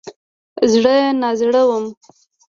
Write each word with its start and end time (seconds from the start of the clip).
زړه 0.71 0.95
نازړه 1.21 1.61
وم. 1.69 1.85